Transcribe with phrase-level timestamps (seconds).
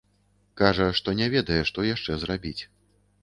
[0.61, 2.57] Кажа, што не ведае, што яшчэ зрабіць.